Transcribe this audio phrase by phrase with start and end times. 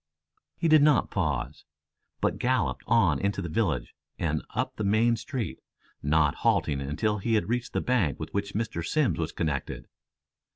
[0.57, 1.63] He did not pause,
[2.21, 5.59] but galloped on into the village and up the main street,
[6.01, 8.83] not halting until he had reached the bank with which Mr.
[8.83, 9.85] Simms was connected.